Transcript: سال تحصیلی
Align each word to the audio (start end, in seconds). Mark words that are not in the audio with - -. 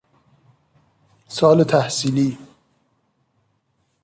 سال 1.27 1.63
تحصیلی 1.63 2.37